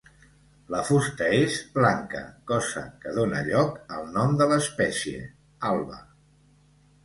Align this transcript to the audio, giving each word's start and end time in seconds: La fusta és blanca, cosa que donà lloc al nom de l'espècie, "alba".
La 0.75 0.79
fusta 0.87 1.27
és 1.39 1.57
blanca, 1.75 2.23
cosa 2.53 2.83
que 3.05 3.15
donà 3.19 3.45
lloc 3.51 3.95
al 3.99 4.11
nom 4.19 4.35
de 4.43 4.51
l'espècie, 4.55 5.25
"alba". 5.73 6.05